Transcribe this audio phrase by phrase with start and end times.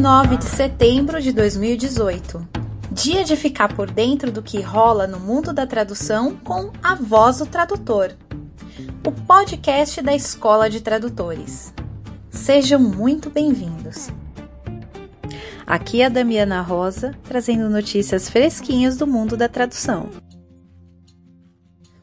[0.00, 2.48] 29 de setembro de 2018.
[2.90, 7.36] Dia de ficar por dentro do que rola no mundo da tradução com a voz
[7.36, 8.16] do tradutor.
[9.06, 11.74] O podcast da Escola de Tradutores.
[12.30, 14.08] Sejam muito bem-vindos.
[15.66, 20.08] Aqui é a Damiana Rosa, trazendo notícias fresquinhas do mundo da tradução.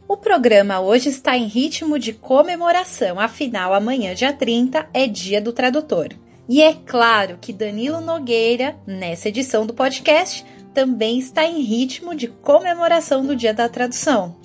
[0.08, 5.52] O programa hoje está em ritmo de comemoração, afinal, amanhã, dia 30, é dia do
[5.52, 6.10] tradutor.
[6.50, 12.28] E é claro que Danilo Nogueira, nessa edição do podcast, também está em ritmo de
[12.28, 14.36] comemoração do Dia da Tradução.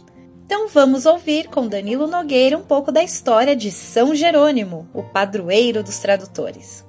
[0.44, 5.82] Então vamos ouvir com Danilo Nogueira um pouco da história de São Jerônimo, o padroeiro
[5.82, 6.84] dos tradutores.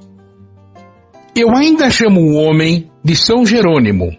[1.36, 4.16] Eu ainda chamo o homem de São Jerônimo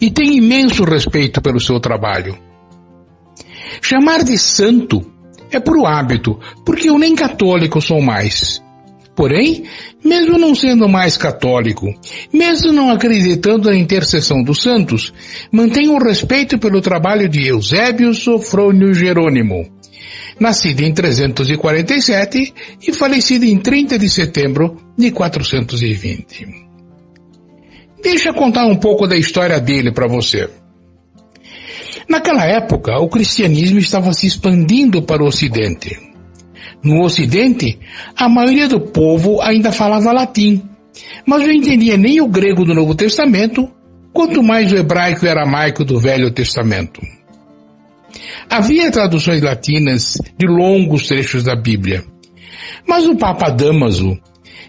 [0.00, 2.38] e tenho imenso respeito pelo seu trabalho.
[3.82, 5.04] Chamar de santo
[5.50, 8.62] é por hábito, porque eu nem católico sou mais.
[9.14, 9.64] Porém,
[10.04, 11.92] mesmo não sendo mais católico,
[12.32, 15.12] mesmo não acreditando na intercessão dos santos,
[15.50, 19.66] mantenho o respeito pelo trabalho de Eusébio Sofrônio Jerônimo,
[20.38, 22.54] nascido em 347
[22.86, 26.46] e falecido em 30 de setembro de 420.
[28.02, 30.50] Deixa eu contar um pouco da história dele para você.
[32.06, 36.13] Naquela época, o cristianismo estava se expandindo para o Ocidente.
[36.84, 37.78] No Ocidente,
[38.14, 40.62] a maioria do povo ainda falava latim,
[41.26, 43.68] mas não entendia nem o grego do Novo Testamento,
[44.12, 47.00] quanto mais o hebraico e aramaico do Velho Testamento.
[48.50, 52.04] Havia traduções latinas de longos trechos da Bíblia,
[52.86, 54.18] mas o Papa Damaso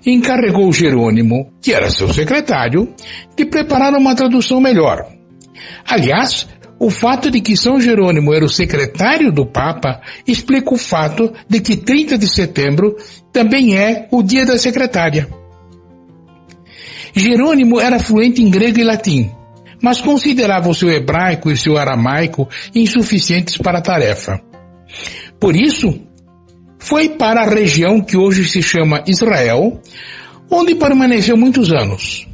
[0.06, 2.94] encarregou Jerônimo, que era seu secretário,
[3.36, 5.06] de preparar uma tradução melhor.
[5.86, 6.48] Aliás,
[6.80, 11.62] o fato de que São Jerônimo era o secretário do Papa explica o fato de
[11.62, 12.98] que 30 de setembro
[13.32, 15.28] também é o dia da secretária.
[17.14, 19.32] Jerônimo era fluente em grego e latim,
[19.82, 24.42] mas considerava o seu hebraico e seu aramaico insuficientes para a tarefa.
[25.40, 25.98] Por isso,
[26.78, 29.80] foi para a região que hoje se chama Israel,
[30.52, 32.28] onde permaneceu muitos anos.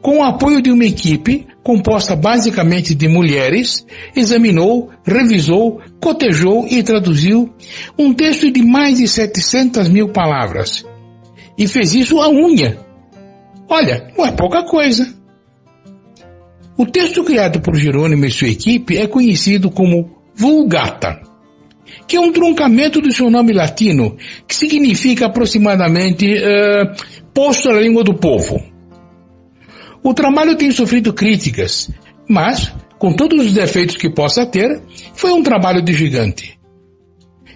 [0.00, 7.52] Com o apoio de uma equipe, composta basicamente de mulheres, examinou, revisou, cotejou e traduziu
[7.98, 10.84] um texto de mais de 700 mil palavras.
[11.56, 12.78] E fez isso à unha.
[13.68, 15.14] Olha, não é pouca coisa.
[16.76, 21.20] O texto criado por Jerônimo e sua equipe é conhecido como Vulgata,
[22.08, 24.16] que é um truncamento do seu nome latino,
[24.48, 28.71] que significa aproximadamente uh, posto à língua do povo.
[30.02, 31.90] O trabalho tem sofrido críticas,
[32.28, 34.82] mas, com todos os defeitos que possa ter,
[35.14, 36.58] foi um trabalho de gigante.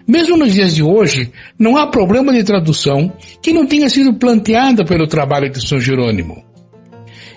[0.07, 3.13] Mesmo nos dias de hoje, não há problema de tradução
[3.43, 6.45] que não tenha sido planteada pelo trabalho de São Jerônimo.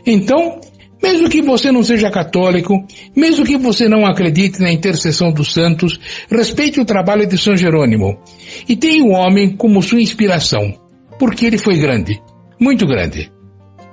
[0.06, 0.62] Então,
[1.02, 6.00] mesmo que você não seja católico, mesmo que você não acredite na intercessão dos santos,
[6.30, 8.20] respeite o trabalho de São Jerônimo
[8.68, 10.74] e tenha o homem como sua inspiração,
[11.18, 12.22] porque ele foi grande,
[12.60, 13.32] muito grande.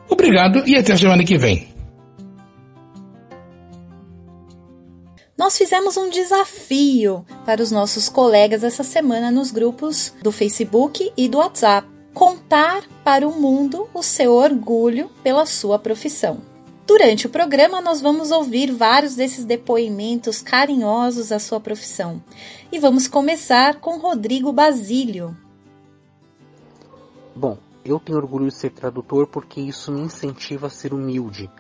[0.09, 1.77] Obrigado e até a semana que vem.
[5.37, 11.29] Nós fizemos um desafio para os nossos colegas essa semana nos grupos do Facebook e
[11.29, 11.87] do WhatsApp.
[12.15, 16.41] Contar para o mundo o seu orgulho pela sua profissão.
[16.87, 22.23] Durante o programa, nós vamos ouvir vários desses depoimentos carinhosos à sua profissão.
[22.73, 25.37] E vamos começar com Rodrigo Basílio.
[27.35, 31.51] Bom, eu tenho orgulho de ser tradutor porque isso me incentiva a ser humilde,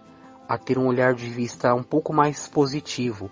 [0.48, 3.30] a ter um olhar de vista um pouco mais positivo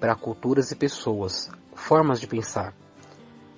[0.00, 2.74] para culturas e pessoas, formas de pensar.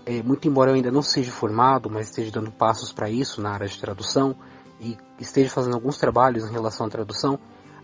[0.04, 3.50] É, muito embora eu ainda não seja formado, mas esteja dando passos para isso na
[3.50, 4.36] área de tradução
[4.80, 7.38] e esteja fazendo alguns trabalhos em relação à tradução,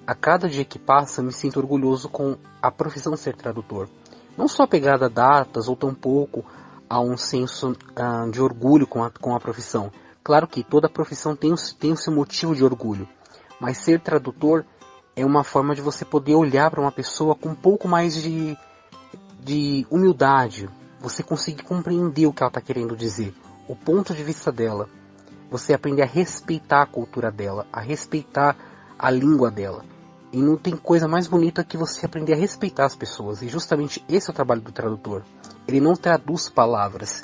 [0.07, 3.89] a cada dia que passa me sinto orgulhoso com a profissão ser tradutor.
[4.37, 6.45] Não só pegada a datas ou tampouco
[6.89, 9.91] a um senso uh, de orgulho com a, com a profissão,
[10.23, 13.09] Claro que toda profissão tem tem o seu motivo de orgulho,
[13.61, 14.65] mas ser tradutor
[15.17, 18.57] é uma forma de você poder olhar para uma pessoa com um pouco mais de,
[19.41, 20.69] de humildade,
[21.01, 23.35] você conseguir compreender o que ela está querendo dizer,
[23.69, 24.89] o ponto de vista dela,
[25.51, 28.57] você aprender a respeitar a cultura dela, a respeitar
[28.99, 29.85] a língua dela.
[30.33, 33.43] E não tem coisa mais bonita que você aprender a respeitar as pessoas.
[33.43, 35.23] E justamente esse é o trabalho do tradutor.
[35.69, 37.23] Ele não traduz palavras,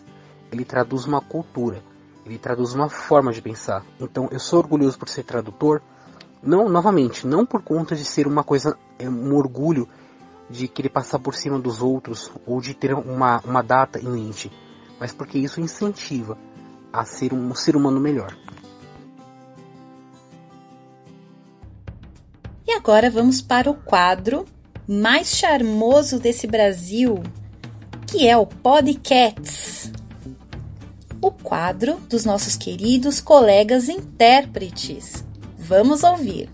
[0.53, 1.83] ele traduz uma cultura.
[2.29, 3.85] Ele traduz uma forma de pensar.
[4.01, 5.83] Então eu sou orgulhoso por ser tradutor.
[6.43, 9.89] Não, novamente, não por conta de ser uma coisa, é um orgulho
[10.49, 14.51] de querer passar por cima dos outros ou de ter uma, uma data em mente,
[15.01, 16.39] mas porque isso incentiva
[16.93, 18.35] a ser um ser humano melhor.
[22.89, 24.47] agora vamos para o quadro
[24.89, 27.23] mais charmoso desse Brasil,
[28.07, 29.93] que é o Podcats.
[31.21, 35.25] O quadro dos nossos queridos colegas intérpretes.
[35.59, 36.49] Vamos ouvir.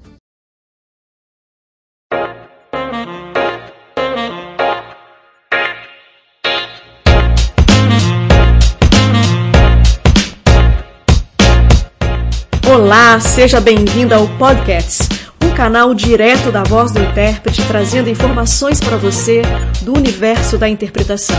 [12.66, 15.02] Olá, seja bem-vindo ao Podcast,
[15.44, 19.42] um canal direto da voz do intérprete trazendo informações para você
[19.82, 21.36] do universo da interpretação.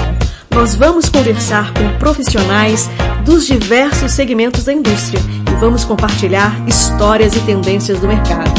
[0.55, 2.87] Nós vamos conversar com profissionais
[3.25, 5.19] dos diversos segmentos da indústria
[5.51, 8.49] e vamos compartilhar histórias e tendências do mercado.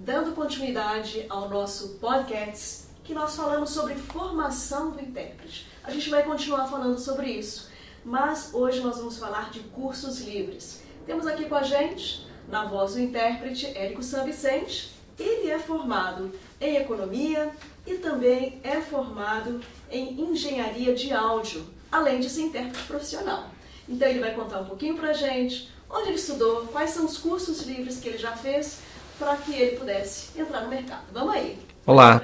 [0.00, 5.68] Dando continuidade ao nosso podcast, que nós falamos sobre formação do intérprete.
[5.84, 7.70] A gente vai continuar falando sobre isso,
[8.04, 10.82] mas hoje nós vamos falar de cursos livres.
[11.06, 14.94] Temos aqui com a gente, na voz do intérprete, Érico San Vicente.
[15.18, 17.50] Ele é formado em economia
[17.86, 19.60] e também é formado
[19.90, 23.50] em engenharia de áudio, além de ser intérprete profissional.
[23.88, 27.62] Então ele vai contar um pouquinho pra gente onde ele estudou, quais são os cursos
[27.62, 28.80] livres que ele já fez
[29.18, 31.04] para que ele pudesse entrar no mercado.
[31.12, 31.58] Vamos aí.
[31.86, 32.20] Olá.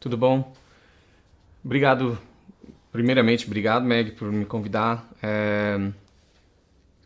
[0.00, 0.52] Tudo bom?
[1.64, 2.18] Obrigado,
[2.90, 5.08] primeiramente, obrigado, Meg, por me convidar.
[5.22, 5.78] É,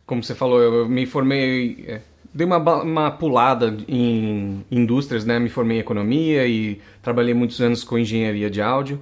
[0.05, 2.01] como você falou, eu me formei, é,
[2.37, 5.39] dei uma, uma pulada em indústrias, né?
[5.39, 9.01] Me formei em economia e trabalhei muitos anos com engenharia de áudio.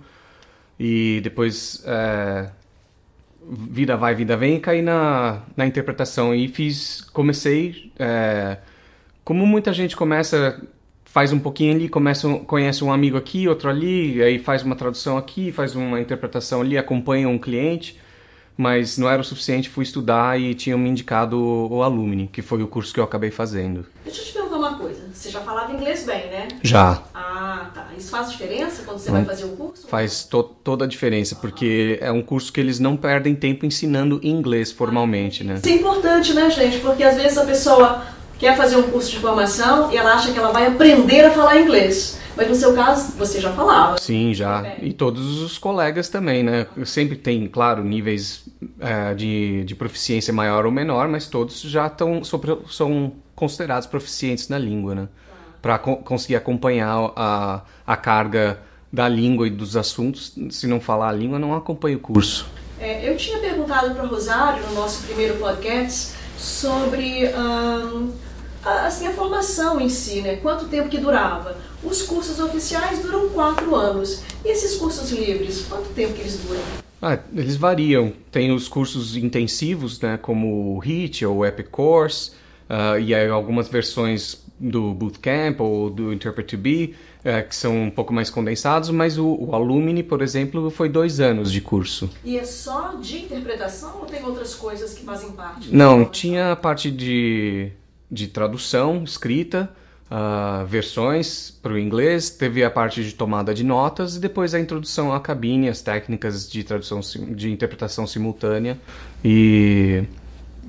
[0.79, 2.49] E depois, é,
[3.69, 8.57] vida vai, vida vem, caí na, na interpretação e fiz, comecei, é,
[9.23, 10.61] como muita gente começa
[11.03, 15.17] faz um pouquinho ali, começa, conhece um amigo aqui, outro ali, aí faz uma tradução
[15.17, 17.97] aqui, faz uma interpretação ali, acompanha um cliente,
[18.57, 22.61] mas não era o suficiente, fui estudar e tinham me indicado o Alumni, que foi
[22.63, 23.85] o curso que eu acabei fazendo.
[24.03, 26.47] Deixa eu te perguntar uma coisa, você já falava inglês bem, né?
[26.61, 27.01] Já.
[27.13, 27.87] Ah, tá.
[27.97, 29.87] Isso faz diferença quando você hum, vai fazer o curso?
[29.87, 34.19] Faz to toda a diferença, porque é um curso que eles não perdem tempo ensinando
[34.23, 35.55] inglês formalmente, né?
[35.55, 36.79] Isso é importante, né, gente?
[36.79, 38.03] Porque às vezes a pessoa
[38.37, 41.61] quer fazer um curso de formação e ela acha que ela vai aprender a falar
[41.61, 42.19] inglês.
[42.35, 43.97] Mas no seu caso, você já falava.
[43.97, 44.75] Sim, já.
[44.81, 46.67] E todos os colegas também, né?
[46.85, 48.45] Sempre tem, claro, níveis
[48.79, 54.57] é, de, de proficiência maior ou menor, mas todos já estão são considerados proficientes na
[54.57, 55.07] língua, né?
[55.61, 58.59] Para co conseguir acompanhar a, a carga
[58.91, 62.47] da língua e dos assuntos, se não falar a língua, não acompanha o curso.
[62.79, 68.11] É, eu tinha perguntado para Rosário no nosso primeiro podcast sobre hum,
[68.65, 70.37] assim, a formação em si, né?
[70.37, 71.57] quanto tempo que durava.
[71.83, 74.23] Os cursos oficiais duram quatro anos.
[74.43, 76.61] E esses cursos livres, quanto tempo que eles duram?
[77.01, 78.11] Ah, eles variam.
[78.31, 82.31] Tem os cursos intensivos, né, como o HIT ou o Epic Course,
[82.69, 87.91] uh, e algumas versões do Bootcamp ou do Interpret to Be, uh, que são um
[87.91, 92.09] pouco mais condensados, mas o, o Alumni, por exemplo, foi dois anos de curso.
[92.23, 95.75] E é só de interpretação ou tem outras coisas que fazem parte?
[95.75, 97.71] Não, tinha a parte de
[98.11, 99.69] de tradução escrita,
[100.09, 104.59] uh, versões para o inglês, teve a parte de tomada de notas e depois a
[104.59, 108.79] introdução à cabine, as técnicas de tradução de interpretação simultânea
[109.23, 110.03] e,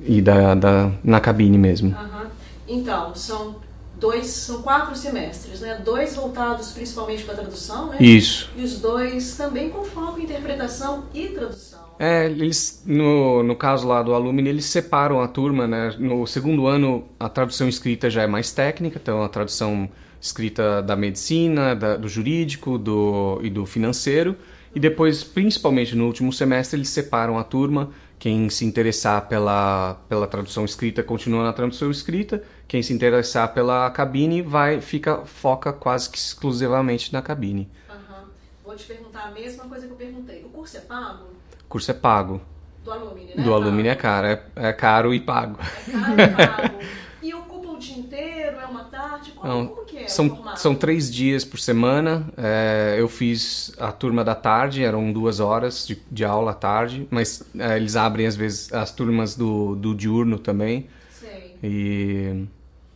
[0.04, 1.90] e da, da na cabine mesmo.
[1.90, 2.26] Uhum.
[2.68, 3.56] Então, são
[3.98, 5.80] dois, são quatro semestres, né?
[5.84, 7.98] Dois voltados principalmente para tradução, né?
[8.00, 8.50] Isso.
[8.56, 11.85] E os dois também com foco em interpretação e tradução.
[11.98, 15.94] É, eles, no, no caso lá do Alumni, eles separam a turma, né?
[15.98, 19.88] No segundo ano, a tradução escrita já é mais técnica, então a tradução
[20.20, 24.36] escrita da medicina, da, do jurídico do, e do financeiro.
[24.74, 27.90] E depois, principalmente no último semestre, eles separam a turma.
[28.18, 32.42] Quem se interessar pela, pela tradução escrita continua na tradução escrita.
[32.68, 37.70] Quem se interessar pela cabine vai fica foca quase que exclusivamente na cabine.
[37.88, 38.24] Uhum.
[38.64, 40.44] Vou te perguntar a mesma coisa que eu perguntei.
[40.44, 41.26] O curso é pago?
[41.66, 42.40] O curso é pago.
[42.84, 43.42] Do Alumni, né?
[43.42, 45.58] Do Alumni é caro, é, é caro e pago.
[45.60, 46.74] É caro e pago.
[47.20, 49.32] e ocupa o dia inteiro, é uma tarde?
[49.32, 52.24] Como, Não, como que é são, são três dias por semana.
[52.36, 57.08] É, eu fiz a turma da tarde, eram duas horas de, de aula à tarde,
[57.10, 60.86] mas é, eles abrem às vezes as turmas do, do diurno também.
[61.10, 61.56] Sei.
[61.60, 62.46] E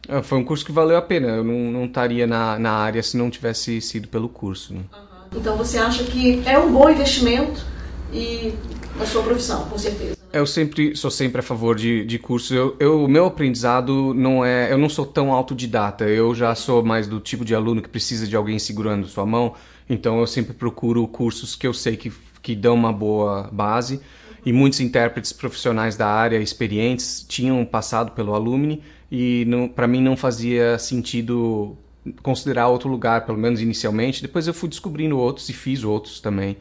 [0.09, 1.27] é, foi um curso que valeu a pena.
[1.27, 4.73] Eu não, não estaria na, na área se não tivesse sido pelo curso.
[4.73, 4.83] Né?
[4.93, 5.41] Uhum.
[5.41, 7.65] Então você acha que é um bom investimento?
[8.13, 8.53] E
[9.01, 10.17] a sua profissão, com certeza.
[10.33, 12.57] Eu sempre sou sempre a favor de, de cursos.
[12.79, 14.73] Eu, o meu aprendizado não é.
[14.73, 16.05] Eu não sou tão autodidata.
[16.05, 19.55] Eu já sou mais do tipo de aluno que precisa de alguém segurando sua mão.
[19.89, 24.01] Então eu sempre procuro cursos que eu sei que, que dão uma boa base
[24.47, 30.17] e muitos intérpretes profissionais da área experientes tinham passado pelo Alumni e para mim não
[30.17, 31.77] fazia sentido
[32.23, 34.23] considerar outro lugar, pelo menos inicialmente.
[34.23, 36.57] Depois eu fui descobrindo outros e fiz outros também.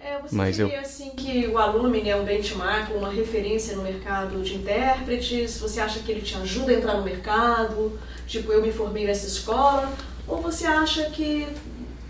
[0.00, 0.80] É, você Mas diria eu...
[0.80, 5.58] assim que o Alumni é um benchmark, uma referência no mercado de intérpretes?
[5.60, 7.98] Você acha que ele te ajuda a entrar no mercado?
[8.26, 9.92] Tipo, eu me formei nessa escola?
[10.26, 11.46] Ou você acha que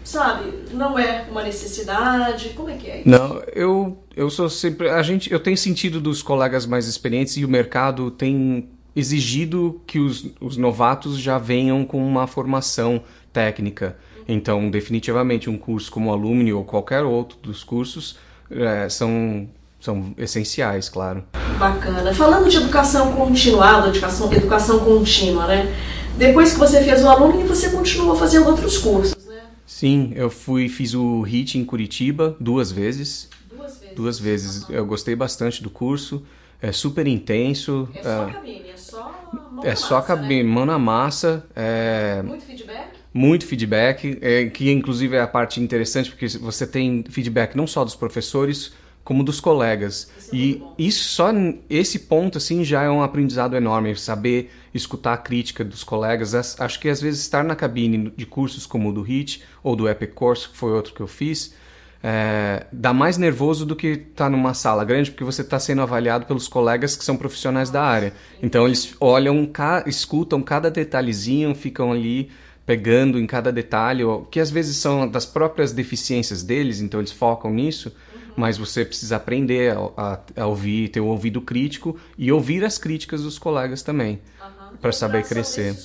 [0.04, 2.50] sabe, não é uma necessidade?
[2.50, 3.09] Como é que é isso?
[3.09, 4.88] Não, eu, eu sou sempre.
[4.88, 9.99] A gente, eu tenho sentido dos colegas mais experientes e o mercado tem exigido que
[9.99, 13.02] os, os novatos já venham com uma formação
[13.33, 13.97] técnica.
[14.28, 18.18] Então, definitivamente, um curso como Alumni ou qualquer outro dos cursos
[18.50, 19.49] é, são,
[19.80, 21.25] são essenciais, claro.
[21.58, 22.14] Bacana.
[22.14, 25.75] Falando de educação continuada, educação, educação contínua, né?
[26.18, 29.16] Depois que você fez o Alumni, você continuou fazendo outros cursos.
[29.64, 33.28] Sim, eu fui fiz o HIT em Curitiba duas vezes.
[33.50, 33.94] Duas vezes.
[33.94, 34.68] Duas vezes.
[34.68, 34.75] Uhum.
[34.75, 36.23] Eu gostei bastante do curso.
[36.61, 37.88] É super intenso.
[37.97, 40.54] É só é, cabine, é só mão É só cabine, né?
[40.54, 41.47] mão na massa.
[41.54, 42.98] É, muito feedback?
[43.18, 47.84] Muito feedback, é, que inclusive é a parte interessante, porque você tem feedback não só
[47.84, 48.72] dos professores,
[49.02, 50.08] como dos colegas.
[50.16, 51.30] Isso é e isso só
[51.68, 56.32] esse ponto assim já é um aprendizado enorme, saber escutar a crítica dos colegas.
[56.60, 59.88] Acho que às vezes estar na cabine de cursos como o do HIT ou do
[59.88, 61.56] Epic Course, que foi outro que eu fiz,
[62.00, 65.82] é, dá mais nervoso do que estar tá numa sala grande, porque você está sendo
[65.82, 68.12] avaliado pelos colegas que são profissionais da área.
[68.40, 69.50] Então eles olham,
[69.87, 72.30] escutam cada detalhezinho, ficam ali
[72.68, 77.50] pegando em cada detalhe, que às vezes são das próprias deficiências deles, então eles focam
[77.50, 77.90] nisso
[78.37, 82.78] mas você precisa aprender a, a, a, ouvir, ter um ouvido crítico e ouvir as
[82.78, 84.76] críticas dos colegas também, uhum.
[84.80, 85.76] para saber crescer.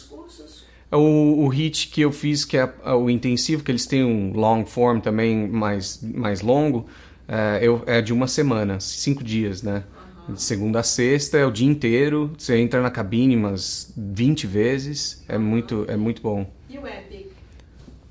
[0.91, 4.63] O, o HIT que eu fiz, que é o intensivo, que eles têm um long
[4.67, 6.85] form também mais, mais longo,
[7.27, 9.83] é, eu, é de uma semana, cinco dias, né?
[10.27, 10.35] Uhum.
[10.35, 15.23] De segunda a sexta é o dia inteiro, você entra na cabine umas 20 vezes,
[15.27, 16.47] é, muito, é muito bom.
[16.73, 17.27] E o Epic?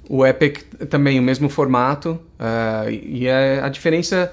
[0.08, 4.32] O Epic também o mesmo formato uh, e é a diferença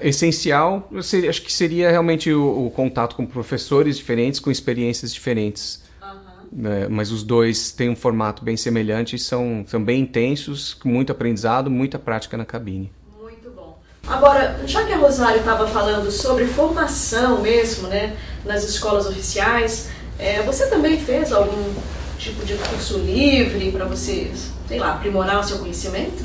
[0.00, 5.82] essencial seria, acho que seria realmente o, o, contato com professores diferentes com experiências diferentes
[6.00, 6.88] uhum.
[6.88, 11.70] mas os dois têm um formato bem semelhante são são bem intensos com muito aprendizado
[11.70, 12.90] muita prática na cabine
[14.06, 20.40] agora já que a Rosário estava falando sobre formação mesmo né nas escolas oficiais é,
[20.42, 21.74] você também fez algum
[22.18, 24.32] tipo de curso livre para você
[24.66, 26.24] sei lá, aprimorar o seu conhecimento?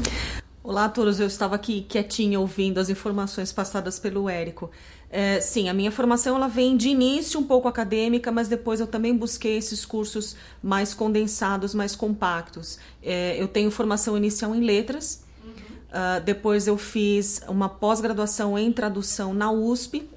[0.63, 4.69] Olá a todos, eu estava aqui quietinha ouvindo as informações passadas pelo Érico.
[5.09, 8.87] É, sim, a minha formação ela vem de início um pouco acadêmica, mas depois eu
[8.87, 12.79] também busquei esses cursos mais condensados, mais compactos.
[13.03, 15.51] É, eu tenho formação inicial em letras, uhum.
[15.51, 20.07] uh, depois eu fiz uma pós-graduação em tradução na USP,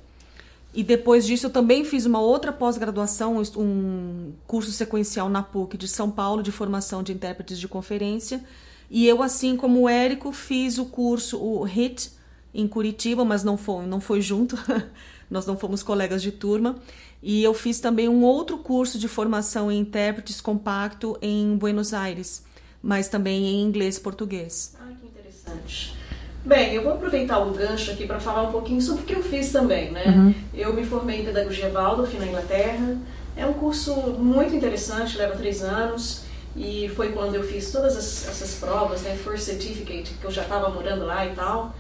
[0.75, 5.87] e depois disso eu também fiz uma outra pós-graduação, um curso sequencial na PUC de
[5.87, 8.43] São Paulo de formação de intérpretes de conferência.
[8.91, 12.11] E eu, assim como o Érico, fiz o curso, o HIT,
[12.53, 14.57] em Curitiba, mas não foi, não foi junto,
[15.31, 16.77] nós não fomos colegas de turma.
[17.23, 22.45] E eu fiz também um outro curso de formação em intérpretes compacto em Buenos Aires,
[22.83, 24.77] mas também em inglês e português.
[24.79, 26.04] Ah, que interessante.
[26.45, 29.23] Bem, eu vou aproveitar o gancho aqui para falar um pouquinho sobre o que eu
[29.23, 30.05] fiz também, né?
[30.07, 30.35] Uhum.
[30.53, 32.99] Eu me formei em Pedagogia Waldorf na Inglaterra.
[33.35, 36.25] É um curso muito interessante, leva três anos.
[36.55, 39.17] E foi quando eu fiz todas as, essas provas, né?
[39.25, 41.75] First Certificate, que eu já estava morando lá e tal.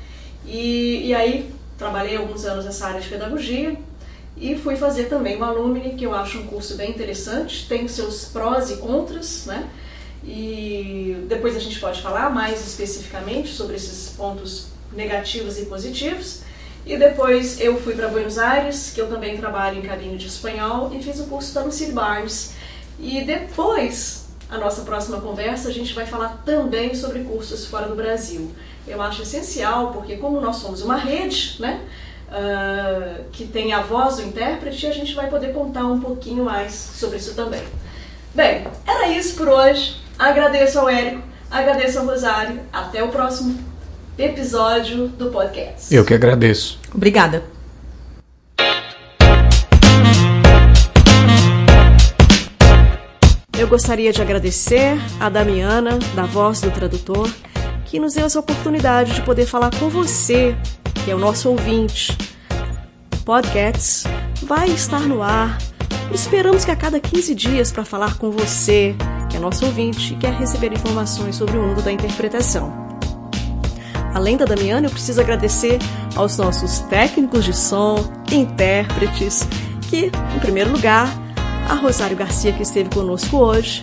[0.47, 3.77] E, e aí trabalhei alguns anos nessa área de pedagogia.
[4.35, 7.69] E fui fazer também o Alumni, que eu acho um curso bem interessante.
[7.69, 9.69] Tem seus prós e contras, né?
[10.27, 16.43] E depois a gente pode falar mais especificamente sobre esses pontos negativos e positivos.
[16.87, 20.91] E depois eu fui para Buenos Aires, que eu também trabalho em cabine de espanhol,
[20.95, 22.55] e fiz o curso da Lucille Barnes.
[22.99, 27.95] E depois, a nossa próxima conversa, a gente vai falar também sobre cursos fora do
[27.95, 28.51] Brasil.
[28.87, 31.81] Eu acho essencial, porque como nós somos uma rede, né,
[32.29, 36.75] uh, que tem a voz do intérprete, a gente vai poder contar um pouquinho mais
[36.75, 37.63] sobre isso também.
[38.35, 40.04] Bem, era isso por hoje.
[40.19, 42.61] Agradeço ao Érico, agradeço ao Rosário.
[42.73, 43.59] Até o próximo
[44.17, 45.93] episódio do podcast.
[45.93, 46.79] Eu que agradeço.
[46.95, 47.43] Obrigada.
[53.59, 57.29] Eu gostaria de agradecer a Damiana, da Voz do Tradutor,
[57.87, 60.55] que nos deu essa oportunidade de poder falar com você,
[61.05, 62.17] que é o nosso ouvinte.
[63.25, 64.05] Podcasts
[64.43, 65.59] vai estar no ar.
[66.13, 68.95] Esperamos que a cada 15 dias para falar com você
[69.35, 72.73] é nosso ouvinte e quer receber informações sobre o mundo da interpretação.
[74.15, 75.79] Além da Damiana, eu preciso agradecer
[76.15, 77.97] aos nossos técnicos de som,
[78.31, 79.47] intérpretes,
[79.91, 81.09] que, em primeiro lugar,
[81.69, 83.83] a Rosário Garcia, que esteve conosco hoje.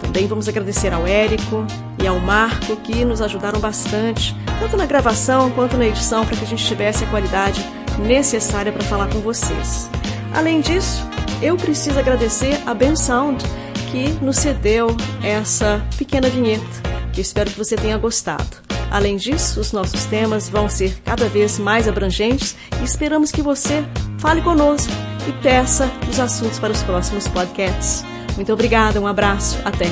[0.00, 1.66] Também vamos agradecer ao Érico
[2.00, 6.44] e ao Marco, que nos ajudaram bastante, tanto na gravação quanto na edição, para que
[6.44, 7.64] a gente tivesse a qualidade
[7.98, 9.90] necessária para falar com vocês.
[10.32, 11.04] Além disso,
[11.42, 13.44] eu preciso agradecer a Ben Sound,
[13.92, 16.64] que nos cedeu essa pequena vinheta,
[17.12, 18.56] que espero que você tenha gostado.
[18.90, 23.84] Além disso, os nossos temas vão ser cada vez mais abrangentes e esperamos que você
[24.18, 24.92] fale conosco
[25.28, 28.02] e peça os assuntos para os próximos podcasts.
[28.34, 29.86] Muito obrigada, um abraço, até.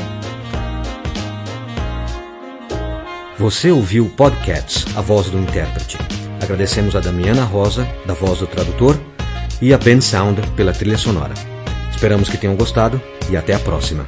[3.38, 5.98] Você ouviu o podcast A Voz do Intérprete.
[6.42, 8.98] Agradecemos a Damiana Rosa, da Voz do Tradutor,
[9.60, 11.34] e a Ben Sound pela trilha sonora.
[12.00, 12.98] Esperamos que tenham gostado
[13.30, 14.06] e até a próxima.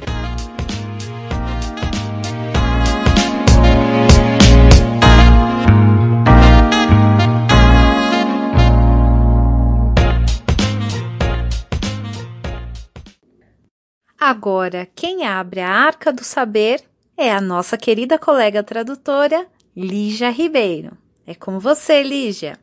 [14.19, 16.81] Agora, quem abre a Arca do Saber
[17.15, 19.45] é a nossa querida colega tradutora,
[19.77, 20.97] Lígia Ribeiro.
[21.27, 22.57] É com você, Lígia.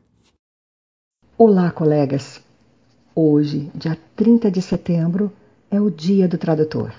[1.37, 2.43] Olá, colegas.
[3.15, 5.31] Hoje, dia 30 de setembro,
[5.71, 6.93] é o Dia do Tradutor.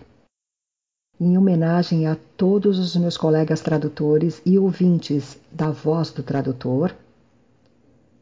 [1.21, 6.93] Em homenagem a todos os meus colegas tradutores e ouvintes da Voz do Tradutor,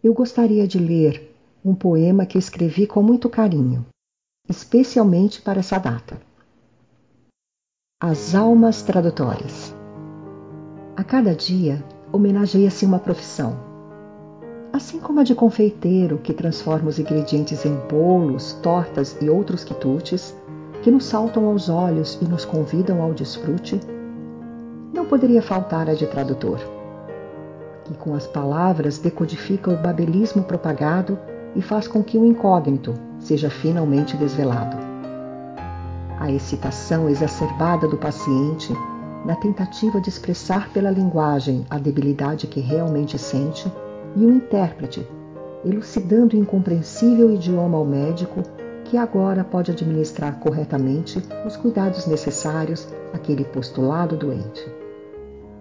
[0.05, 3.87] eu gostaria de ler um poema que escrevi com muito carinho,
[4.47, 6.21] especialmente para essa data.
[8.03, 9.75] As almas tradutórias.
[10.95, 13.70] A cada dia homenageia-se uma profissão.
[14.73, 20.35] Assim como a de confeiteiro, que transforma os ingredientes em bolos, tortas e outros quitutes,
[20.83, 23.81] que nos saltam aos olhos e nos convidam ao desfrute,
[24.93, 26.59] não poderia faltar a de tradutor,
[27.85, 31.19] que com as palavras decodifica o babelismo propagado
[31.57, 34.77] e faz com que o incógnito seja finalmente desvelado.
[36.19, 38.73] A excitação exacerbada do paciente
[39.25, 43.71] na tentativa de expressar pela linguagem a debilidade que realmente sente,
[44.17, 45.07] e o intérprete,
[45.65, 48.43] elucidando o incompreensível idioma ao médico
[48.85, 54.67] que agora pode administrar corretamente os cuidados necessários àquele postulado doente.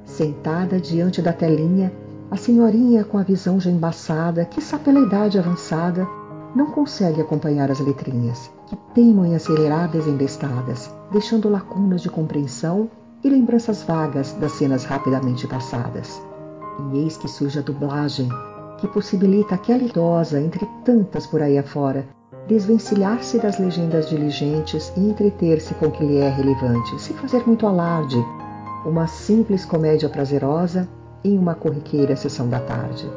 [0.04, 1.94] Sentada diante da telinha,
[2.32, 6.08] a senhorinha com a visão já embaçada, que pela idade avançada,
[6.56, 12.90] não consegue acompanhar as letrinhas, que teimam em acelerar desembestadas, deixando lacunas de compreensão
[13.24, 16.29] e lembranças vagas das cenas rapidamente passadas.
[16.92, 18.30] E eis que surge a dublagem,
[18.78, 22.08] que possibilita aquela idosa, entre tantas por aí afora,
[22.48, 27.68] desvencilhar-se das legendas diligentes e entreter-se com o que lhe é relevante, sem fazer muito
[27.68, 28.18] alarde,
[28.86, 30.88] uma simples comédia prazerosa
[31.24, 33.10] em uma corriqueira sessão da tarde.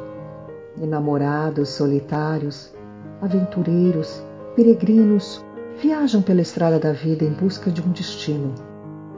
[0.81, 2.73] Enamorados solitários,
[3.21, 4.21] aventureiros,
[4.55, 5.43] peregrinos,
[5.81, 8.53] viajam pela estrada da vida em busca de um destino.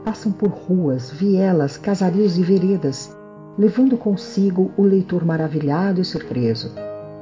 [0.04, 3.15] Passam por ruas, vielas, casarios e veredas,
[3.58, 6.72] levando consigo o leitor maravilhado e surpreso,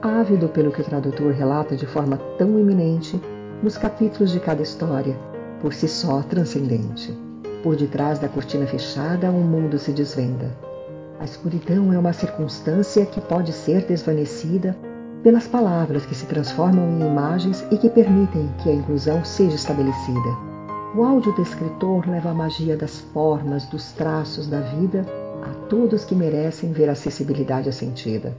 [0.03, 3.21] ávido pelo que o tradutor relata de forma tão iminente
[3.63, 5.17] nos capítulos de cada história,
[5.61, 7.17] por si só transcendente.
[7.63, 10.51] Por detrás da cortina fechada, um mundo se desvenda.
[11.21, 14.77] A escuridão é uma circunstância que pode ser desvanecida
[15.23, 20.29] pelas palavras que se transformam em imagens e que permitem que a inclusão seja estabelecida.
[20.95, 25.07] O áudio descritor leva a magia das formas, dos traços da vida
[25.45, 28.35] a todos que merecem ver acessibilidade assentida.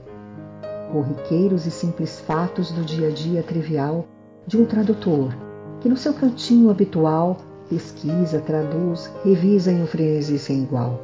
[0.92, 4.06] Corriqueiros e simples fatos do dia a dia trivial
[4.46, 5.34] de um tradutor
[5.80, 7.38] que, no seu cantinho habitual,
[7.68, 11.00] pesquisa, traduz, revisa em um frenesi sem igual.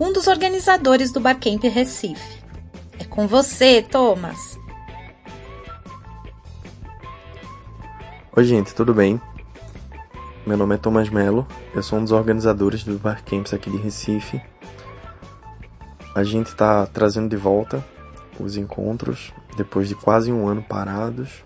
[0.00, 2.42] um dos organizadores do Barcamp Recife.
[2.98, 4.58] É com você, Thomas.
[8.34, 9.20] Oi, gente, tudo bem?
[10.44, 13.76] Meu nome é Thomas Melo, eu sou um dos organizadores do Bar Camps aqui de
[13.76, 14.42] Recife.
[16.12, 17.86] A gente está trazendo de volta
[18.40, 21.44] os encontros depois de quase um ano parados.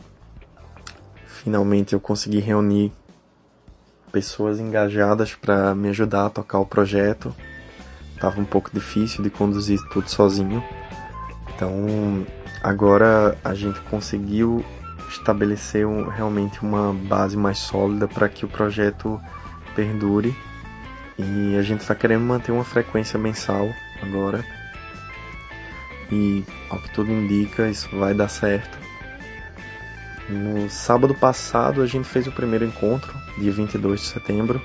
[1.26, 2.94] Finalmente eu consegui reunir
[4.12, 7.34] pessoas engajadas para me ajudar a tocar o projeto.
[8.20, 10.62] Tava um pouco difícil de conduzir tudo sozinho.
[11.54, 12.24] Então,
[12.62, 14.64] agora a gente conseguiu
[15.08, 19.20] estabelecer um, realmente uma base mais sólida para que o projeto
[19.74, 20.36] perdure.
[21.18, 23.68] E a gente está querendo manter uma frequência mensal
[24.02, 24.44] agora.
[26.10, 28.78] E ao que tudo indica, isso vai dar certo.
[30.28, 34.60] No sábado passado a gente fez o primeiro encontro, dia 22 de setembro.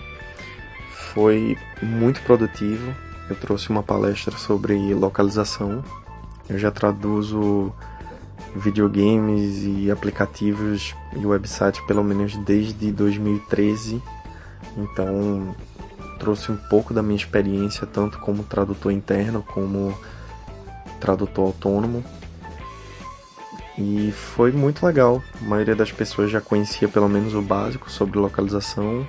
[1.13, 2.93] Foi muito produtivo.
[3.30, 5.84] Eu trouxe uma palestra sobre localização.
[6.49, 7.73] Eu já traduzo
[8.56, 14.01] videogames e aplicativos e websites pelo menos desde 2013.
[14.77, 15.56] Então
[16.19, 19.97] trouxe um pouco da minha experiência tanto como tradutor interno como
[20.99, 22.03] tradutor autônomo.
[23.77, 25.21] E foi muito legal.
[25.41, 29.05] A maioria das pessoas já conhecia pelo menos o básico sobre localização.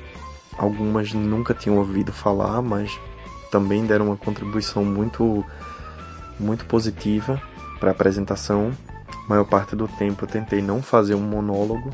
[0.59, 2.99] Algumas nunca tinham ouvido falar, mas
[3.51, 5.45] também deram uma contribuição muito
[6.39, 7.41] muito positiva
[7.81, 8.73] para a apresentação
[9.29, 11.91] maior parte do tempo eu tentei não fazer um monólogo,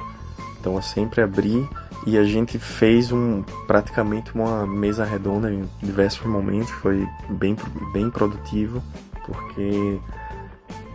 [0.59, 1.69] então eu sempre abri
[2.07, 7.57] e a gente fez um praticamente uma mesa redonda em diversos momentos, foi bem
[7.93, 8.83] bem produtivo,
[9.27, 9.99] porque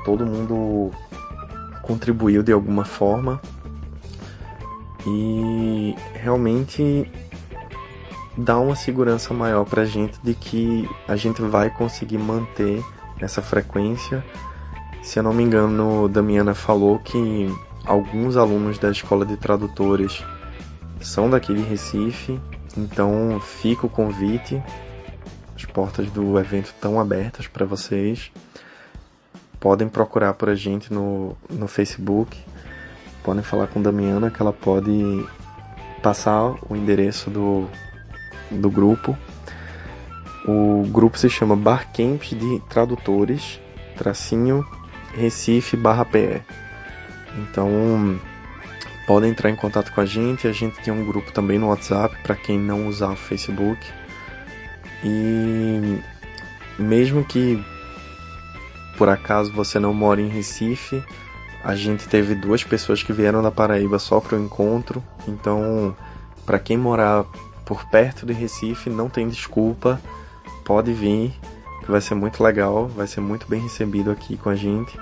[0.05, 0.91] todo mundo
[1.89, 3.41] contribuiu de alguma forma
[5.07, 7.09] e realmente
[8.37, 12.83] dá uma segurança maior para a gente de que a gente vai conseguir manter
[13.19, 14.23] essa frequência
[15.01, 17.47] se eu não me engano, Damiana falou que
[17.85, 20.23] alguns alunos da escola de tradutores
[21.01, 22.39] são daqui de Recife,
[22.77, 24.61] então fica o convite.
[25.55, 28.31] As portas do evento estão abertas para vocês.
[29.59, 32.37] Podem procurar por a gente no, no Facebook.
[33.23, 35.25] Podem falar com Damiana que ela pode
[36.01, 37.67] passar o endereço do,
[38.49, 39.17] do grupo.
[40.47, 43.59] O grupo se chama Barcamp de Tradutores,
[43.97, 44.65] tracinho
[45.13, 46.41] Recife barra PE.
[47.37, 48.19] Então
[49.05, 50.47] podem entrar em contato com a gente.
[50.47, 53.79] A gente tem um grupo também no WhatsApp para quem não usar o Facebook.
[55.03, 55.99] E
[56.77, 57.63] mesmo que
[58.99, 61.01] por acaso você não mora em Recife,
[61.63, 65.01] a gente teve duas pessoas que vieram da Paraíba só para o encontro.
[65.25, 65.95] Então,
[66.45, 67.23] para quem morar
[67.65, 70.01] por perto de Recife, não tem desculpa,
[70.65, 71.33] pode vir
[71.79, 74.99] que vai ser muito legal, vai ser muito bem recebido aqui com a gente.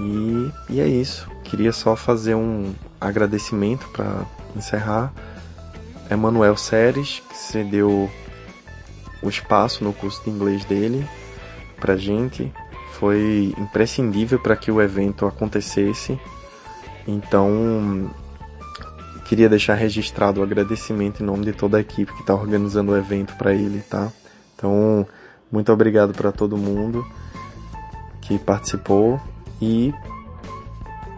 [0.00, 1.30] E, e é isso.
[1.44, 5.12] Queria só fazer um agradecimento para encerrar.
[6.10, 8.10] Emanuel Seres, que cedeu
[9.22, 11.06] o espaço no curso de inglês dele
[11.80, 12.52] para gente.
[12.98, 16.18] Foi imprescindível para que o evento acontecesse.
[17.06, 18.10] Então,
[19.28, 22.96] queria deixar registrado o agradecimento em nome de toda a equipe que está organizando o
[22.96, 24.10] evento para ele, tá?
[24.56, 25.06] Então,
[25.50, 27.06] muito obrigado para todo mundo
[28.20, 29.20] que participou
[29.60, 29.94] e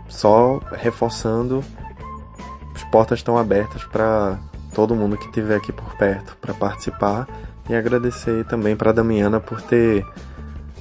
[0.08, 1.64] só reforçando,
[2.74, 4.38] as portas estão abertas para
[4.74, 7.28] todo mundo que estiver aqui por perto para participar
[7.68, 10.04] e agradecer também para Damiana por ter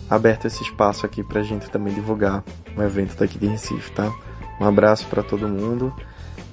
[0.09, 2.43] aberto esse espaço aqui para a gente também divulgar
[2.75, 4.11] o evento daqui de Recife, tá?
[4.59, 5.93] Um abraço para todo mundo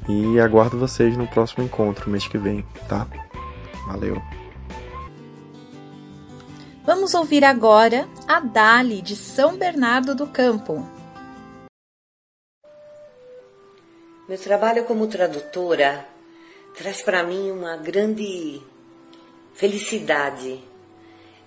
[0.09, 3.07] e aguardo vocês no próximo encontro mês que vem, tá?
[3.87, 4.21] Valeu!
[6.85, 10.87] Vamos ouvir agora a Dali de São Bernardo do Campo.
[14.29, 16.07] Meu trabalho como tradutora
[16.77, 18.63] traz para mim uma grande
[19.55, 20.63] felicidade.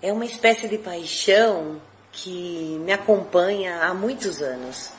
[0.01, 4.91] É uma espécie de paixão que me acompanha há muitos anos.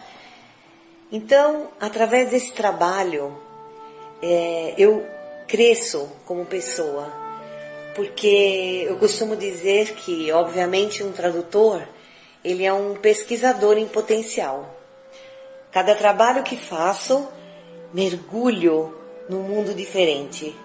[1.13, 3.37] Então, através desse trabalho,
[4.23, 5.05] é, eu
[5.47, 7.21] cresço como pessoa
[7.95, 11.83] porque eu costumo dizer que, obviamente, um tradutor
[12.43, 14.75] ele é um pesquisador em potencial.
[15.71, 17.29] Cada trabalho que faço,
[17.93, 18.97] mergulho
[19.29, 20.57] num mundo diferente.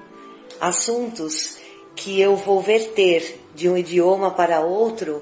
[0.62, 1.58] Assuntos
[1.96, 5.22] que eu vou verter de um idioma para outro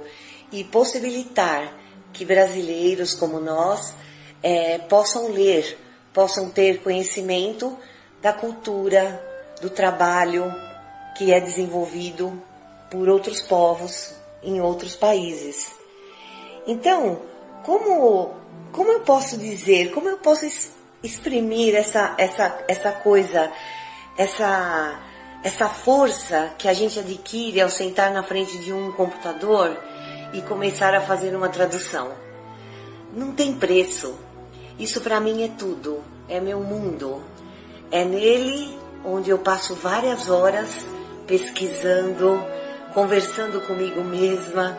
[0.53, 1.73] e possibilitar
[2.13, 3.93] que brasileiros como nós
[4.41, 5.77] é, possam ler,
[6.13, 7.75] possam ter conhecimento
[8.21, 9.21] da cultura,
[9.59, 10.53] do trabalho,
[11.17, 12.41] que é desenvolvido
[12.91, 14.13] por outros povos
[14.43, 15.71] em outros países.
[16.67, 17.19] Então,
[17.63, 18.35] como,
[18.71, 20.45] como eu posso dizer, como eu posso
[21.01, 23.51] exprimir essa, essa, essa coisa,
[24.15, 24.99] essa,
[25.43, 29.81] essa força que a gente adquire ao sentar na frente de um computador
[30.33, 32.11] e começar a fazer uma tradução.
[33.13, 34.17] Não tem preço.
[34.77, 37.21] Isso para mim é tudo, é meu mundo.
[37.91, 40.85] É nele onde eu passo várias horas
[41.27, 42.43] pesquisando,
[42.93, 44.77] conversando comigo mesma,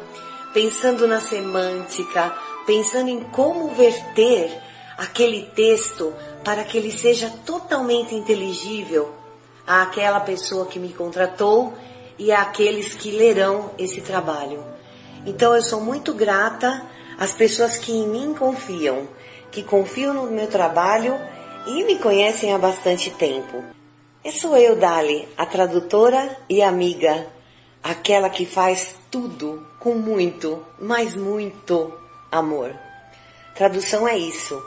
[0.53, 2.35] pensando na semântica,
[2.67, 4.61] pensando em como verter
[4.97, 6.13] aquele texto
[6.43, 9.15] para que ele seja totalmente inteligível
[9.67, 11.73] àquela pessoa que me contratou
[12.19, 14.74] e àqueles que lerão esse trabalho.
[15.27, 16.85] Então eu sou muito grata
[17.19, 19.09] às pessoas que em mim confiam,
[19.51, 21.19] que confiam no meu trabalho
[21.67, 23.65] e me conhecem há bastante tempo.
[24.23, 27.27] E sou eu, Dali, a tradutora e amiga,
[27.83, 31.93] aquela que faz tudo com muito, mas muito
[32.31, 32.75] amor.
[33.55, 34.61] Tradução é isso.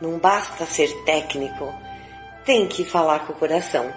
[0.00, 1.72] Não basta ser técnico,
[2.44, 3.92] tem que falar com o coração.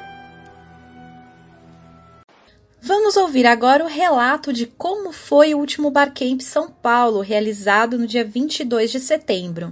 [2.84, 8.08] Vamos ouvir agora o relato de como foi o último Barcamp São Paulo, realizado no
[8.08, 9.72] dia 22 de setembro.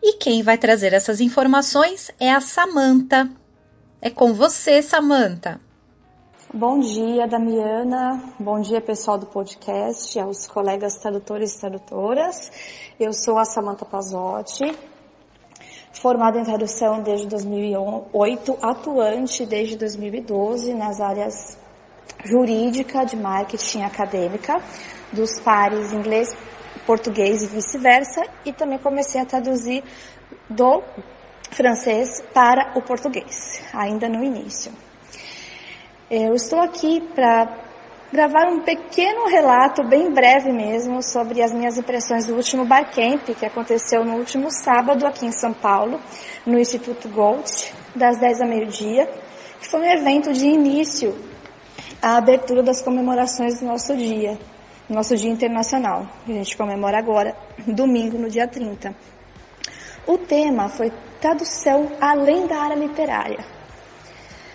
[0.00, 3.28] E quem vai trazer essas informações é a Samanta.
[4.00, 5.60] É com você, Samanta.
[6.54, 8.22] Bom dia, Damiana.
[8.38, 12.52] Bom dia, pessoal do podcast, aos colegas tradutores e tradutoras.
[13.00, 14.72] Eu sou a Samanta Pazotti,
[15.92, 21.65] formada em tradução desde 2008, atuante desde 2012 nas áreas
[22.24, 24.60] jurídica, de marketing acadêmica,
[25.12, 26.36] dos pares inglês,
[26.86, 29.82] português e vice-versa, e também comecei a traduzir
[30.48, 30.82] do
[31.50, 34.72] francês para o português, ainda no início.
[36.10, 37.66] Eu estou aqui para
[38.12, 43.44] gravar um pequeno relato, bem breve mesmo, sobre as minhas impressões do último Barcamp, que
[43.44, 46.00] aconteceu no último sábado aqui em São Paulo,
[46.46, 47.50] no Instituto Gold,
[47.94, 49.06] das 10 ao meio-dia,
[49.60, 51.14] que foi um evento de início
[52.00, 54.38] à abertura das comemorações do nosso dia,
[54.88, 58.94] nosso Dia Internacional, que a gente comemora agora, domingo, no dia 30.
[60.06, 63.44] O tema foi tradução além da área literária.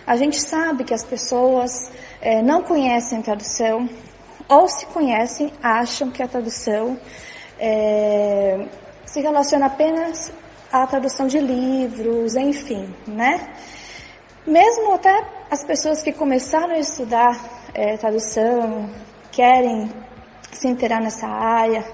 [0.07, 3.89] A gente sabe que as pessoas é, não conhecem tradução,
[4.47, 6.97] ou se conhecem, acham que a tradução
[7.59, 8.67] é,
[9.05, 10.31] se relaciona apenas
[10.71, 13.53] à tradução de livros, enfim, né?
[14.45, 17.39] Mesmo até as pessoas que começaram a estudar
[17.75, 18.89] é, tradução,
[19.31, 19.91] querem
[20.51, 21.85] se inteirar nessa área,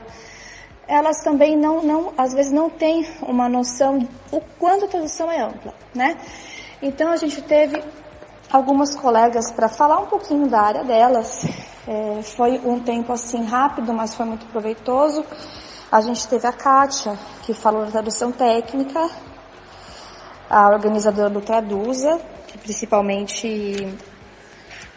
[0.88, 4.00] elas também não, não, às vezes não têm uma noção
[4.32, 6.18] o quanto a tradução é ampla, né?
[6.82, 7.84] Então a gente teve
[8.50, 11.46] algumas colegas para falar um pouquinho da área delas.
[11.86, 15.26] É, foi um tempo assim rápido, mas foi muito proveitoso.
[15.92, 19.10] A gente teve a Kátia, que falou da tradução técnica,
[20.50, 22.20] a organizadora do Traduza,
[22.58, 23.88] que principalmente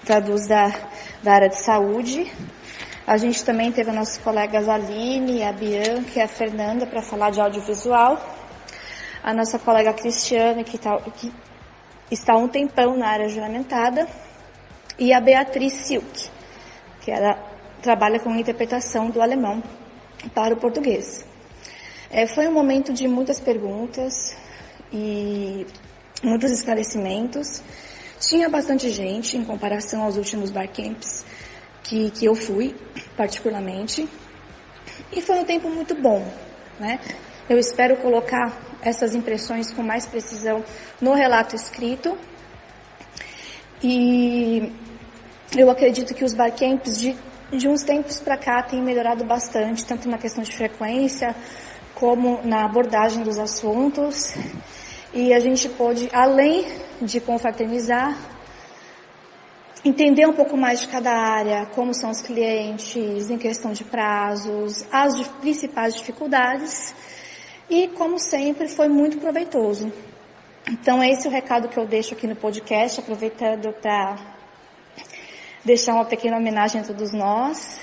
[0.04, 0.72] traduz da,
[1.22, 2.30] da área de saúde,
[3.06, 7.30] a gente também teve as nossas colegas Aline, a Bianca e a Fernanda para falar
[7.30, 8.18] de audiovisual.
[9.22, 11.32] A nossa colega Cristiane, que, tá, que
[12.10, 14.08] está um tempão na área juramentada.
[14.98, 16.30] E a Beatriz Silk,
[17.00, 17.38] que ela
[17.82, 19.62] trabalha com interpretação do alemão
[20.34, 21.26] para o português.
[22.10, 24.36] É, foi um momento de muitas perguntas
[24.92, 25.66] e
[26.22, 27.62] muitos esclarecimentos.
[28.20, 31.24] Tinha bastante gente em comparação aos últimos barcamps
[31.82, 32.74] que, que eu fui,
[33.16, 34.08] particularmente.
[35.12, 36.24] E foi um tempo muito bom,
[36.78, 37.00] né?
[37.48, 40.64] Eu espero colocar essas impressões com mais precisão
[41.00, 42.16] no relato escrito.
[43.82, 44.72] E
[45.56, 47.16] eu acredito que os barcamps de,
[47.50, 51.34] de uns tempos para cá têm melhorado bastante, tanto na questão de frequência
[51.94, 54.34] como na abordagem dos assuntos.
[55.12, 56.66] E a gente pode, além
[57.02, 58.16] de confraternizar,
[59.84, 64.86] entender um pouco mais de cada área, como são os clientes, em questão de prazos,
[64.92, 66.94] as principais dificuldades
[67.68, 69.92] e, como sempre, foi muito proveitoso.
[70.70, 74.16] Então, esse é o recado que eu deixo aqui no podcast, aproveitando para
[75.64, 77.80] deixar uma pequena homenagem a todos nós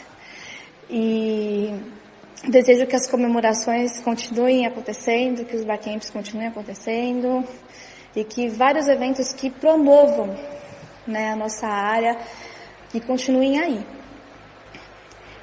[0.90, 1.74] e
[2.50, 7.44] desejo que as comemorações continuem acontecendo, que os barcamps continuem acontecendo
[8.16, 10.36] e que vários eventos que promovam
[11.06, 12.18] né, a nossa área
[13.06, 13.86] continuem aí.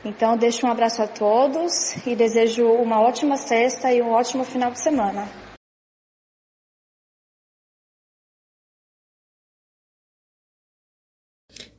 [0.05, 4.71] Então, deixo um abraço a todos e desejo uma ótima sexta e um ótimo final
[4.71, 5.44] de semana.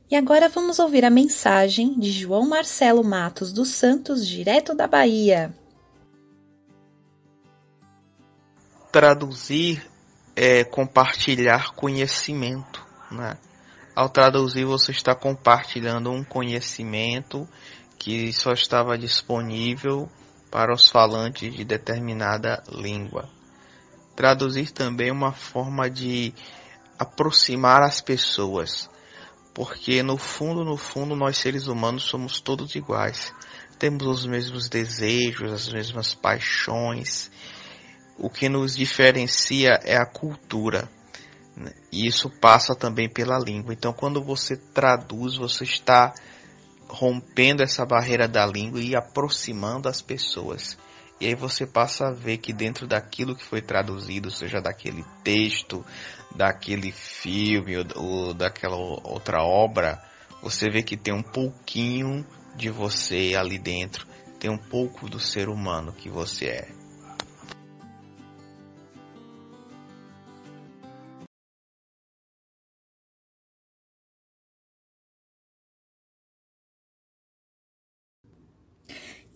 [0.08, 5.52] E agora vamos ouvir a mensagem de João Marcelo Matos dos Santos, direto da Bahia.
[8.92, 9.84] Traduzir
[10.36, 13.36] é compartilhar conhecimento, né?
[13.96, 17.48] Ao traduzir, você está compartilhando um conhecimento
[17.98, 20.08] que só estava disponível
[20.50, 23.28] para os falantes de determinada língua.
[24.14, 26.32] Traduzir também é uma forma de
[26.98, 28.88] aproximar as pessoas,
[29.56, 33.32] porque no fundo, no fundo, nós seres humanos somos todos iguais.
[33.78, 37.30] Temos os mesmos desejos, as mesmas paixões.
[38.18, 40.86] O que nos diferencia é a cultura.
[41.90, 43.72] E isso passa também pela língua.
[43.72, 46.12] Então, quando você traduz, você está
[46.86, 50.76] rompendo essa barreira da língua e aproximando as pessoas.
[51.20, 55.84] E aí você passa a ver que dentro daquilo que foi traduzido, seja daquele texto,
[56.34, 60.02] daquele filme ou, ou daquela outra obra,
[60.42, 62.24] você vê que tem um pouquinho
[62.54, 64.06] de você ali dentro,
[64.38, 66.75] tem um pouco do ser humano que você é.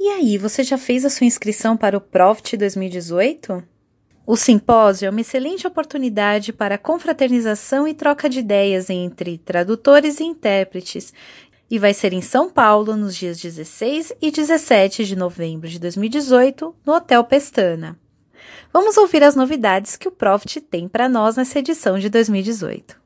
[0.03, 3.63] E aí, você já fez a sua inscrição para o Profit 2018?
[4.27, 10.25] O simpósio é uma excelente oportunidade para confraternização e troca de ideias entre tradutores e
[10.25, 11.13] intérpretes,
[11.71, 16.75] e vai ser em São Paulo nos dias 16 e 17 de novembro de 2018,
[16.87, 17.99] no Hotel Pestana.
[18.73, 23.00] Vamos ouvir as novidades que o Profit tem para nós nessa edição de 2018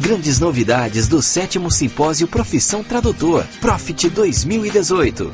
[0.00, 5.30] grandes novidades do sétimo Simpósio Profissão Tradutor, Profit 2018.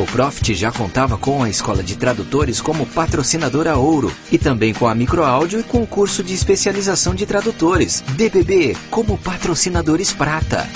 [0.00, 4.88] O Profit já contava com a Escola de Tradutores como patrocinadora ouro e também com
[4.88, 10.68] a Microáudio e com o curso de especialização de tradutores, DBB, como patrocinadores prata.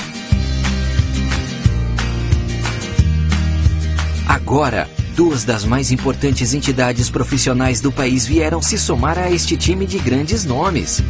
[4.28, 9.86] Agora, Duas das mais importantes entidades profissionais do país vieram se somar a este time
[9.86, 11.02] de grandes nomes.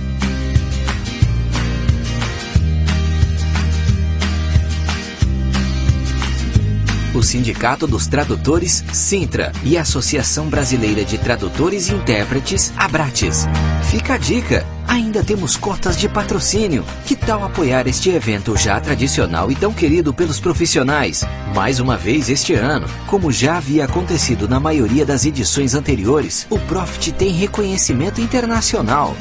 [7.14, 13.46] o Sindicato dos Tradutores, Sintra, e a Associação Brasileira de Tradutores e Intérpretes, Abrates.
[13.90, 14.66] Fica a dica!
[14.92, 16.84] Ainda temos cotas de patrocínio.
[17.06, 21.24] Que tal apoiar este evento já tradicional e tão querido pelos profissionais?
[21.54, 26.58] Mais uma vez este ano, como já havia acontecido na maioria das edições anteriores, o
[26.58, 29.16] Profit tem reconhecimento internacional.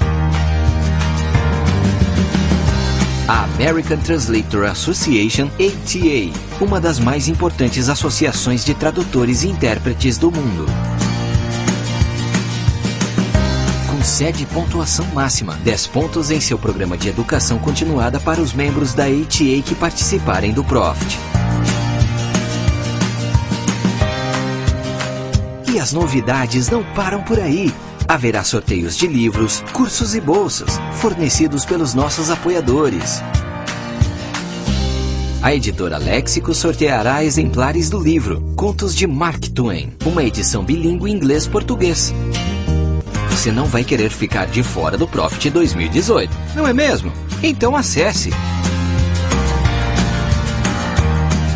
[3.30, 10.30] a American Translator Association, ATA, uma das mais importantes associações de tradutores e intérpretes do
[10.30, 10.66] mundo.
[14.02, 18.52] Com sede e pontuação máxima, 10 pontos em seu programa de educação continuada para os
[18.52, 21.20] membros da ATA que participarem do Profit.
[25.72, 27.72] E as novidades não param por aí.
[28.08, 33.22] Haverá sorteios de livros, cursos e bolsas, fornecidos pelos nossos apoiadores.
[35.44, 42.12] A editora Léxico sorteará exemplares do livro Contos de Mark Twain, uma edição bilíngue inglês-português.
[43.32, 47.12] Você não vai querer ficar de fora do Profit 2018, não é mesmo?
[47.42, 48.30] Então acesse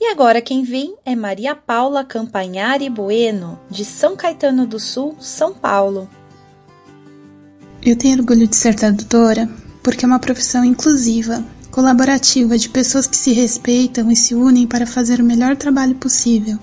[0.00, 5.52] E agora quem vem é Maria Paula Campanhari Bueno, de São Caetano do Sul, São
[5.52, 6.08] Paulo.
[7.84, 9.46] Eu tenho orgulho de ser tradutora
[9.86, 14.84] porque é uma profissão inclusiva, colaborativa, de pessoas que se respeitam e se unem para
[14.84, 16.58] fazer o melhor trabalho possível.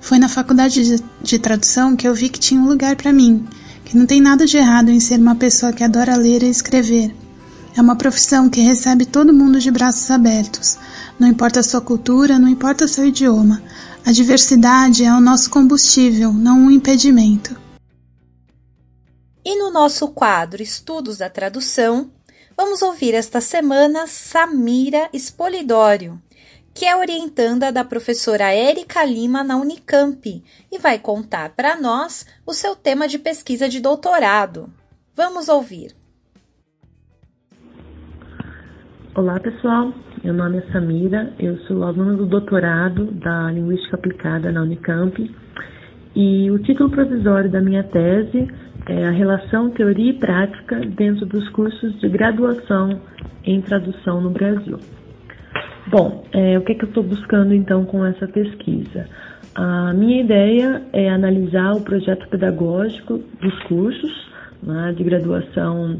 [0.00, 3.46] Foi na faculdade de, de tradução que eu vi que tinha um lugar para mim,
[3.84, 7.14] que não tem nada de errado em ser uma pessoa que adora ler e escrever.
[7.76, 10.76] É uma profissão que recebe todo mundo de braços abertos
[11.18, 13.62] não importa a sua cultura, não importa seu idioma.
[14.04, 17.56] A diversidade é o nosso combustível, não um impedimento.
[19.44, 22.10] E no nosso quadro Estudos da Tradução,
[22.58, 26.18] vamos ouvir esta semana Samira Spolidório,
[26.74, 32.52] que é orientanda da professora Érica Lima na Unicamp e vai contar para nós o
[32.52, 34.68] seu tema de pesquisa de doutorado.
[35.14, 35.92] Vamos ouvir.
[39.14, 39.94] Olá, pessoal.
[40.24, 45.16] Meu nome é Samira, eu sou aluna do doutorado da Linguística Aplicada na Unicamp
[46.16, 48.48] e o título provisório da minha tese
[48.86, 53.00] é a relação teoria e prática dentro dos cursos de graduação
[53.44, 54.78] em tradução no Brasil.
[55.88, 59.06] Bom, é, o que, é que eu estou buscando então com essa pesquisa?
[59.54, 64.28] A minha ideia é analisar o projeto pedagógico dos cursos
[64.62, 65.98] né, de graduação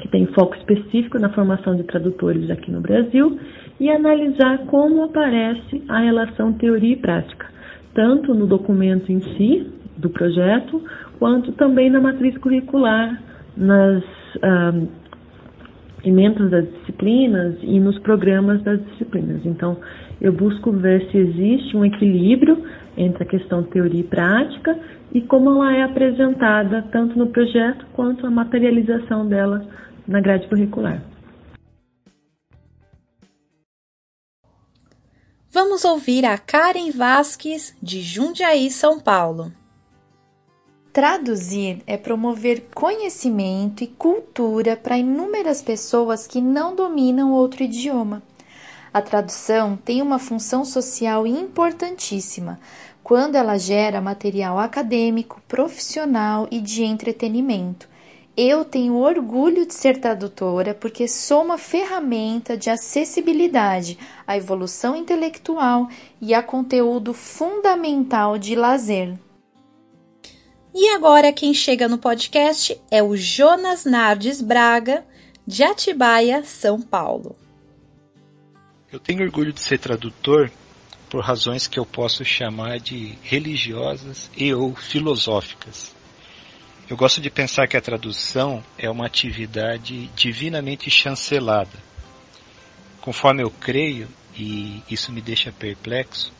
[0.00, 3.38] que tem foco específico na formação de tradutores aqui no Brasil,
[3.80, 7.46] e analisar como aparece a relação teoria e prática,
[7.94, 10.82] tanto no documento em si, do projeto,
[11.18, 13.20] quanto também na matriz curricular,
[13.56, 14.04] nas
[14.42, 14.72] ah,
[16.04, 19.44] emendas das disciplinas e nos programas das disciplinas.
[19.44, 19.78] Então,
[20.20, 22.64] eu busco ver se existe um equilíbrio
[22.96, 24.78] entre a questão teoria e prática
[25.12, 29.66] e como ela é apresentada tanto no projeto quanto a materialização dela
[30.06, 31.02] na grade curricular.
[35.50, 39.50] Vamos ouvir a Karen Vasques, de Jundiaí, São Paulo.
[40.98, 48.20] Traduzir é promover conhecimento e cultura para inúmeras pessoas que não dominam outro idioma.
[48.92, 52.58] A tradução tem uma função social importantíssima
[53.00, 57.88] quando ela gera material acadêmico, profissional e de entretenimento.
[58.36, 63.96] Eu tenho orgulho de ser tradutora porque sou uma ferramenta de acessibilidade
[64.26, 65.88] à evolução intelectual
[66.20, 69.16] e a conteúdo fundamental de lazer.
[70.80, 75.04] E agora quem chega no podcast é o Jonas Nardes Braga,
[75.44, 77.34] de Atibaia, São Paulo.
[78.92, 80.48] Eu tenho orgulho de ser tradutor
[81.10, 85.92] por razões que eu posso chamar de religiosas e ou filosóficas.
[86.88, 91.76] Eu gosto de pensar que a tradução é uma atividade divinamente chancelada.
[93.00, 96.32] Conforme eu creio, e isso me deixa perplexo,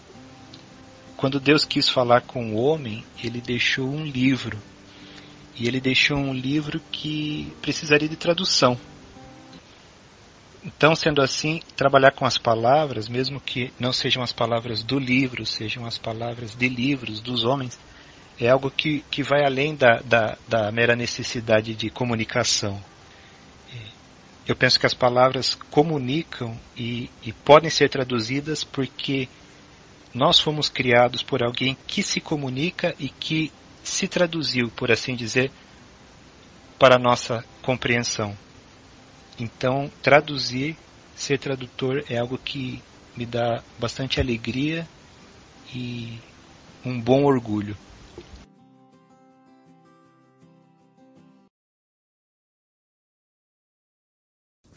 [1.19, 4.57] quando Deus quis falar com o homem, ele deixou um livro.
[5.57, 8.79] E ele deixou um livro que precisaria de tradução.
[10.64, 15.45] Então, sendo assim, trabalhar com as palavras, mesmo que não sejam as palavras do livro,
[15.45, 17.77] sejam as palavras de livros dos homens,
[18.39, 22.81] é algo que, que vai além da, da, da mera necessidade de comunicação.
[24.47, 29.29] Eu penso que as palavras comunicam e, e podem ser traduzidas porque
[30.14, 33.52] nós fomos criados por alguém que se comunica e que
[33.82, 35.50] se traduziu, por assim dizer,
[36.78, 38.36] para a nossa compreensão.
[39.38, 40.76] Então, traduzir,
[41.14, 42.82] ser tradutor é algo que
[43.16, 44.86] me dá bastante alegria
[45.74, 46.18] e
[46.84, 47.76] um bom orgulho.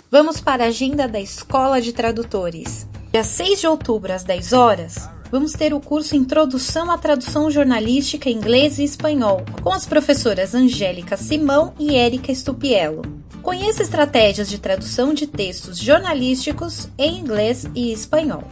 [0.09, 2.85] Vamos para a agenda da Escola de Tradutores.
[3.13, 8.29] Dia 6 de outubro, às 10 horas, vamos ter o curso Introdução à Tradução Jornalística
[8.29, 13.01] Inglês e Espanhol, com as professoras Angélica Simão e Érica Stupiello.
[13.41, 18.43] Conheça estratégias de tradução de textos jornalísticos em inglês e espanhol.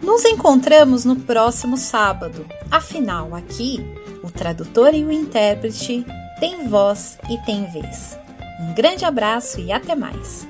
[0.00, 2.44] Nos encontramos no próximo sábado.
[2.70, 3.80] Afinal, aqui,
[4.22, 6.04] o tradutor e o intérprete
[6.38, 8.18] têm voz e têm vez.
[8.60, 10.46] Um grande abraço e até mais!